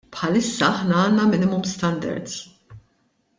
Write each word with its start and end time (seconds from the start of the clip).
Bħalissa 0.19 0.69
aħna 0.77 0.97
għandna 1.03 1.27
minimum 1.35 1.69
standards. 1.73 2.41